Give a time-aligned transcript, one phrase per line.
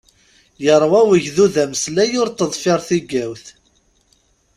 [0.63, 3.45] Yeṛwa wegdud ameslay ur teḍfir tigawt.